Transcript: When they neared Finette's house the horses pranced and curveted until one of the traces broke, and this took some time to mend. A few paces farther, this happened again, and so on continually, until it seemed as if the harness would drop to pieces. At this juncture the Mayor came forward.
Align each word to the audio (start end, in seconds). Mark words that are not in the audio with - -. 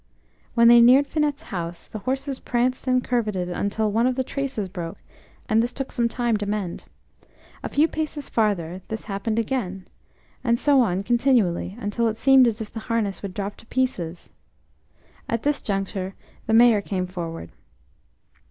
When 0.55 0.67
they 0.67 0.81
neared 0.81 1.05
Finette's 1.05 1.43
house 1.53 1.87
the 1.87 1.99
horses 1.99 2.39
pranced 2.39 2.87
and 2.87 3.03
curveted 3.03 3.49
until 3.49 3.91
one 3.91 4.07
of 4.07 4.15
the 4.15 4.23
traces 4.23 4.67
broke, 4.67 4.97
and 5.47 5.61
this 5.61 5.71
took 5.71 5.91
some 5.91 6.09
time 6.09 6.37
to 6.37 6.47
mend. 6.47 6.85
A 7.61 7.69
few 7.69 7.87
paces 7.87 8.27
farther, 8.27 8.81
this 8.87 9.05
happened 9.05 9.37
again, 9.37 9.87
and 10.43 10.59
so 10.59 10.81
on 10.81 11.03
continually, 11.03 11.77
until 11.79 12.07
it 12.07 12.17
seemed 12.17 12.47
as 12.47 12.59
if 12.61 12.73
the 12.73 12.79
harness 12.89 13.21
would 13.21 13.35
drop 13.35 13.57
to 13.57 13.67
pieces. 13.67 14.31
At 15.29 15.43
this 15.43 15.61
juncture 15.61 16.15
the 16.47 16.53
Mayor 16.55 16.81
came 16.81 17.05
forward. 17.05 17.51